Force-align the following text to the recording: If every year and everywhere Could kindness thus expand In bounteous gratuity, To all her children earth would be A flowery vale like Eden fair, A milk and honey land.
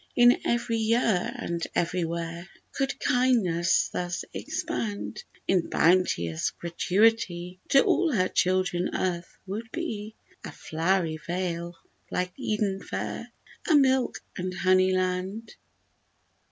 If 0.15 0.41
every 0.45 0.77
year 0.77 1.31
and 1.35 1.61
everywhere 1.75 2.49
Could 2.71 2.99
kindness 2.99 3.89
thus 3.89 4.25
expand 4.33 5.23
In 5.47 5.69
bounteous 5.69 6.49
gratuity, 6.57 7.59
To 7.69 7.83
all 7.83 8.11
her 8.11 8.27
children 8.27 8.89
earth 8.95 9.37
would 9.45 9.71
be 9.71 10.15
A 10.43 10.51
flowery 10.51 11.17
vale 11.17 11.77
like 12.09 12.33
Eden 12.35 12.81
fair, 12.81 13.31
A 13.69 13.75
milk 13.75 14.23
and 14.37 14.51
honey 14.55 14.91
land. 14.91 15.53